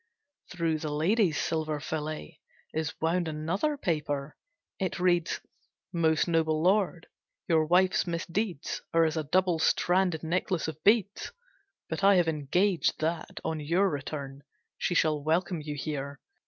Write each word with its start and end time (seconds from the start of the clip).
Through 0.51 0.79
the 0.79 0.89
lady's 0.91 1.37
silver 1.39 1.79
fillet 1.79 2.39
is 2.73 2.99
wound 2.99 3.27
another 3.27 3.77
paper. 3.77 4.35
It 4.79 4.99
reads, 4.99 5.39
"Most 5.93 6.27
noble 6.27 6.59
Lord: 6.63 7.05
Your 7.47 7.65
wife's 7.65 8.07
misdeeds 8.07 8.81
are 8.95 9.03
as 9.05 9.15
a 9.15 9.23
double 9.23 9.59
stranded 9.59 10.23
necklace 10.23 10.67
of 10.67 10.83
beads. 10.83 11.31
But 11.87 12.03
I 12.03 12.15
have 12.15 12.27
engaged 12.27 12.97
that, 12.99 13.39
on 13.45 13.59
your 13.59 13.91
return, 13.91 14.41
she 14.75 14.95
shall 14.95 15.21
welcome 15.23 15.61
you 15.61 15.75
here. 15.75 16.19